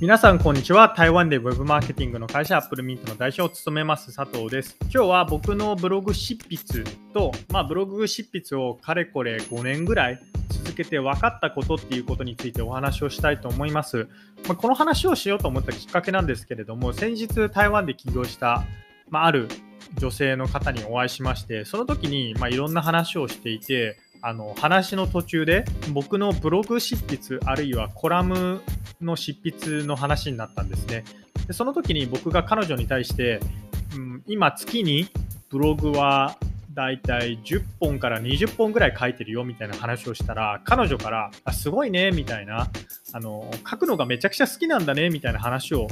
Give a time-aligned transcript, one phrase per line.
[0.00, 0.94] 皆さんこんにちは。
[0.96, 4.76] 台湾でウェブマーケティングの会社アップルミントの代表を務めます佐藤です。
[4.82, 14.06] 今日は僕のブログ執筆と、まあ、ブログ執筆をかれこれ5年ぐらい続けて分かったことっていうことについてお話をしたいと思います、
[14.46, 18.62] まあ、この話をしようと思ったきっかけなんですけれども先日台湾で起業した、
[19.10, 19.48] まあ、ある
[19.96, 28.62] 女性の方にお会いしましてその時に、まあ、いろんな話をしていてあの話の途中で僕のブログ執筆あるいはコラム
[29.00, 31.04] の執筆の話になったんですね。
[31.46, 33.40] でその時に僕が彼女に対して、
[33.94, 35.08] うん、今月に
[35.50, 36.36] ブログは
[36.78, 42.68] だいたい10本から20本ぐらい書いてるよみたいな話をしたら彼女からあすごいねみたいな
[43.12, 45.88] あの書くのがめちゃくちゃ好きなんだねみたいな話を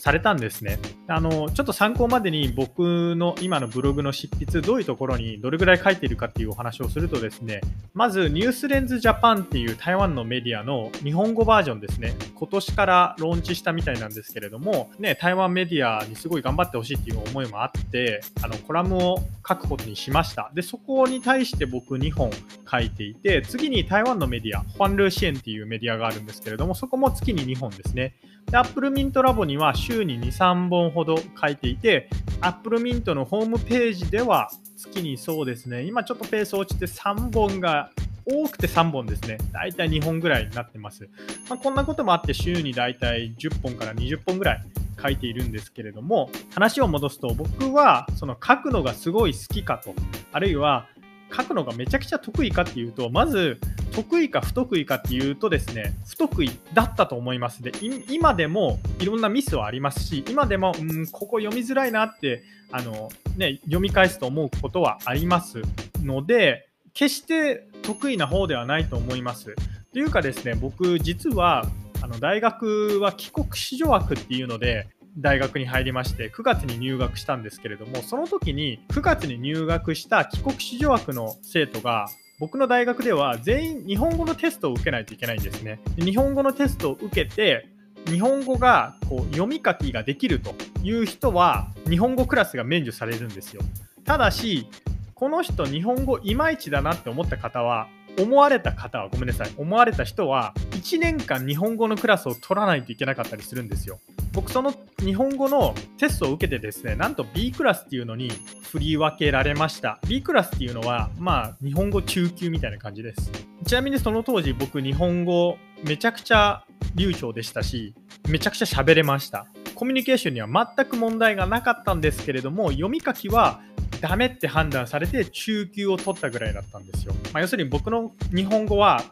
[0.00, 0.78] されたんですね。
[1.08, 7.60] あの、ちょっと参考までに僕の今のブログの執筆、どういうところにどれぐらい書いているかっていうお話をするとですね、
[7.92, 20.50] まずニュースレンズジャパンっていう台湾のメディアの日本語バージョンですね、今年からローンチしたみたいなんですけれども、ね、台湾メディアにすごい頑張ってほしいっていう思いもあって、あの、コラムを書くことにしました。
[20.54, 22.30] で、そこに対して僕2本
[22.70, 28.14] 書いていて、次に台湾のメディア、ファンルーシエンっていうメディアがあるんですけれども、そこも月に2本ですね。
[28.50, 32.08] で、Apple Mint ラボには週に2、3本ほど書いていて、
[32.40, 37.90] Apple Mint のホームページでは月にそうですね、今ちょっとペース落ちて3本が
[38.24, 39.38] 多くて3本ですね。
[39.52, 41.08] だいたい2本ぐらいになってます。
[41.48, 44.64] まあ、こんなこともあって週にだいたい10本から20本ぐらい
[45.02, 49.94] 書いているんですけれども、話を戻すと僕はその書くのがすごい好きかと、
[50.32, 50.86] あるいは
[51.34, 53.58] 書くのがめちゃくちゃ得意かっていうと、まず
[53.92, 57.62] 得意か不得意かっていうとですね、不得意だったと思います。
[57.62, 57.72] で、
[58.08, 62.42] 今でもいろんなミスはありますし、今でも、うん、ここ読みづらいなって、
[62.72, 65.62] あの、ね、読み返すと思うことはあります
[66.02, 69.54] ので、決して得意な方ではないと思います。
[69.92, 71.64] というかですね、僕実は
[72.02, 74.88] あの大学は帰国子女枠っていうので、
[75.18, 85.78] 大学に入りまして9月に入学したんですけれどもその時に9月に入学した帰国子女枠の生徒が僕の大学では全員日本語のテストを受けないといけないんですね。
[85.96, 87.68] 日本語のテストを受けて
[88.06, 93.60] 日本語がこう読み書きができるという人は日本語クラスが免除されるんですよ。
[94.04, 94.68] ただし
[95.14, 97.88] この人日本語いまいちだなって思った方は
[98.18, 104.00] 思われた方はごめんなさい思われた人は1年間日本語のクラスを取らないといけなかったりするんですよ。
[104.32, 108.30] 僕その日本語のテストを受けてですねなんと B クラスっていうのに
[108.70, 109.98] 振り分けられました。
[110.06, 113.30] B クラスっていうのはまあ日本語中級みたいな感じです。
[113.66, 116.64] ちなみにその当時僕日本語めちゃくちゃ
[116.94, 117.94] 流暢でしたし
[118.28, 119.46] めちゃくちゃ喋れました。
[119.74, 123.60] コミュニケーションには全く問題がなかったんですけれども読み書きは
[124.00, 129.02] ダメって判断されて中級を取ったぐらいだったんですよ、まあ、要するに僕の日本語は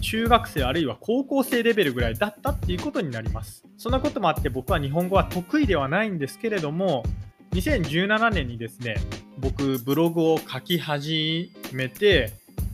[0.00, 3.64] 中学生あるいは高校生レベルぐらいだったっていうことになります。
[3.76, 7.04] そんなこともあって僕は日本語は得意ではないんですけれども、
[7.52, 8.96] 2017年にですね、
[9.38, 12.32] 僕ブログを書き始めて、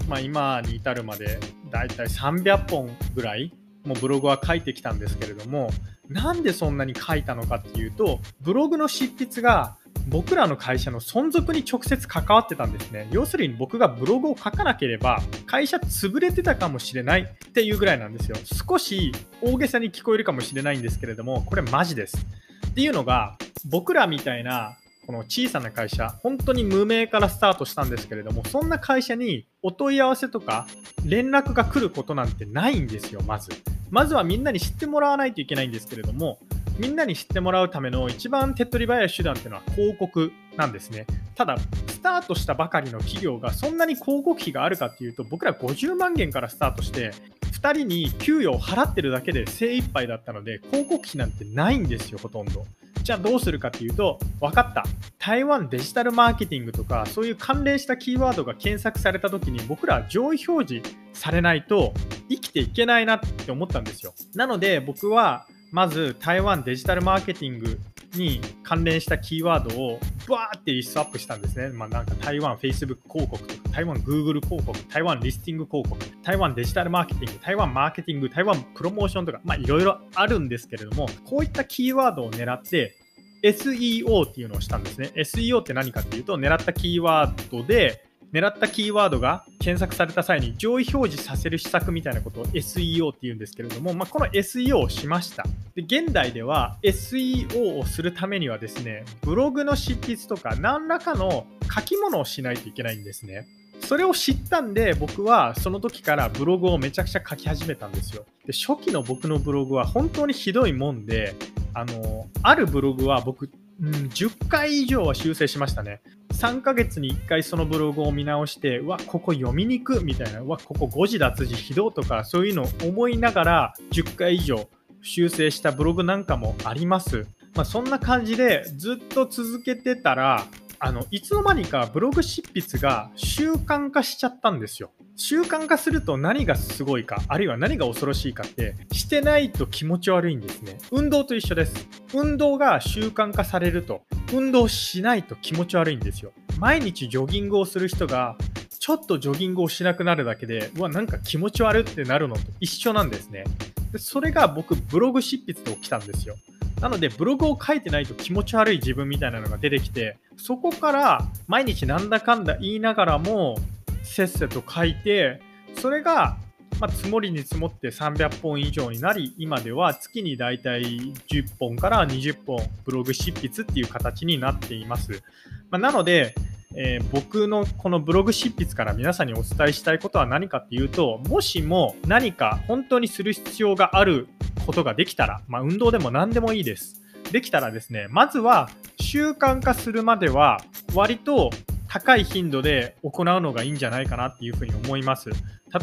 [0.08, 1.38] まあ、今に至るまで
[1.70, 3.52] だいたい300本ぐらい
[3.84, 5.70] もうブログは書いてきたんですけれども、
[6.08, 13.08] なんでそんなに書いたのかっていうと、ブログの執筆が僕らの会社の存続に直接関わってたんですね。
[13.10, 18.36] 要するに僕がブログを書かなければ会社潰れてたかもしれないっていうぐらいなんですよ。
[18.68, 22.26] 少し大げさに聞こえるかもしれないんですけれども、これマジです。
[22.66, 24.76] っていうのが僕らみたいな
[25.06, 30.66] この小さな会社、本当に無名からスタートしたんですけれども、そんな会社にお問い合わせとか
[31.04, 33.50] 連絡が来ることなんてないんですよ、まず。
[33.90, 36.38] まずはみんなに知ってもらわないといけないんですけれども、
[36.78, 41.06] みんなに知ってもらうための一番手っ取り早い手段っていうのは広告なんですね。
[41.34, 47.12] ただ、スタートしたばかりの企業がそんなに広告費があるかっていうと、僕ら50万元からスタートして、
[47.52, 52.66] 2人に給与を払ってるだけで精一杯だったので、広告費なんてないんですよ、ほとんど。
[53.02, 54.84] じゃあどうするかっていうと、分かった。
[55.18, 61.94] 台湾デジタルマーケティングとか、そういう関連したキーワードが検索された時に、僕らは上位表示されないと
[62.28, 64.14] 生きていけないなって思ったんですよ。
[64.34, 67.80] なので僕はまず台湾デジタルマーケティング
[68.14, 69.98] に関連したキーワードを
[70.28, 71.70] バーってリストアップしたんですね。
[71.70, 82.94] まあ、なんか台湾 Facebook 広告とか、台湾 Google 広告、台湾リスティング広告、台湾デジタルマーケティング、台湾マーケティング、台湾プロモーションとか、まあいろいろあるんですけれども、こういったキーワードを狙って
[83.42, 85.10] SEO っていうのをしたんですね。
[85.16, 95.44] SEO って何かっていうと、狙ったキーワードで狙ったキーワードが検索された際に上位表示させる施策みたいなことを SEO って言うんですけれども、まあ、この SEO をしました。
[95.76, 103.46] で現代では SEO をするためにはですね、ブログの執筆とか何らかの書き物をしないといけないんですね。
[103.78, 111.34] それを知ったんで僕はその時からブログをめちゃくちゃ書き始めたんですよで初期の僕のブログは本当にひどいもんで
[111.74, 113.50] あのあるブログは僕、
[113.82, 116.00] うん、10回以上は修正しましたね
[116.34, 124.68] 3ヶ月に1回そのブログを見直してうわここ読みにくみたいなうわここ誤字脱字ひどとかそういうのを思いながら10回以上
[125.02, 127.26] 修正したブログなんかもあります。
[127.54, 130.46] まあ、そんな感じでずっと続けてたら
[130.80, 134.90] あのいつの間にかブログ執筆が習慣化しちゃったんですよ。
[135.16, 140.78] 習慣化すると何がすごいか、あるいは何が恐ろしいかって、してないと気持ち悪いんですね。
[140.90, 141.88] 運動と一緒です。
[142.12, 144.02] 運動が習慣化されると、
[144.32, 146.32] 運動しないと気持ち悪いんですよ。
[146.58, 148.36] 毎日ジョギングをする人が、
[148.78, 153.44] ちょっとジョギングをしなくなるだけで、うわ、なんか気持ち悪ってなるのと一緒なんですね。
[153.92, 156.36] でそれが僕、ブログ執筆で起きたんですよ。
[156.80, 163.56] なので、ブログを書いてないと気持ち悪い自分みたいなのが出てきて、そこから毎日なんだかんだ言いながらも、
[164.02, 165.40] せっせと書いて、
[165.80, 166.36] それが、
[166.80, 170.82] まあ、積もりに積もって300本以上になり、今では月にだいたい
[171.28, 175.22] 10本から20本ブログ執筆っていう形になっています。
[175.70, 176.34] まあ、なので、
[176.76, 184.26] えー、僕のこのブログ執筆から皆さんにお伝えしたいことは何かっていうと、もしも何か本当にする必要がある
[184.66, 187.02] ことができたら、まあ、運動でも何でもいいです。
[187.30, 188.68] できたらですね、まずは
[189.00, 190.60] 習慣化するまでは
[190.94, 191.50] 割と
[191.88, 195.30] 高い頻度で行うのがいいんじゃないかなっていうふうに思います。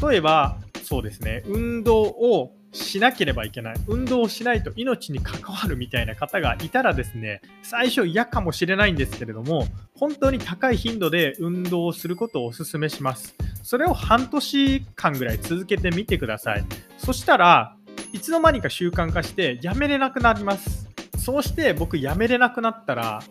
[0.09, 3.75] 例えば、そうですね、運動をしなければいけない。
[3.87, 13.35] 運動をしないと命に関わるみたいな方がいたらですね、最初嫌かもしれないんですけれども、本当に高い頻度で運動をすることをお勧めします。
[13.63, 16.63] それを半年間ぐらい続けてみてください。
[16.97, 17.75] そしたら、
[18.13, 20.89] いつの間にか習慣化してやめれなくなります。
[21.17, 23.21] そうして僕やめれなくなったら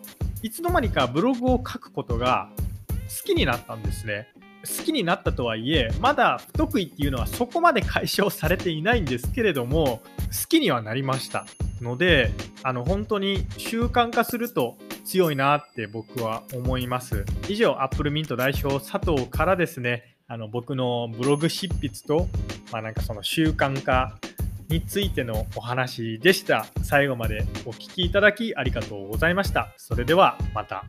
[0.41, 2.49] いつの間にかブログを書くことが
[3.09, 4.29] 好きになったんですね。
[4.63, 11.45] 好きになったとはいえまだ不得意っていうのはそこまで解消されていないんですけれども好きにはなりました
[11.81, 12.31] ので
[12.63, 22.27] あの本当に習慣化すると強いなって僕は思います以上アップルミント代表佐藤からですねあの僕のブログ執筆と、
[22.71, 24.17] まあ、なんかその習慣化
[24.69, 26.65] についてのお話でした。
[26.83, 29.73] 最後までお聴きいただきありがとうございました。
[29.75, 30.85] それではまた。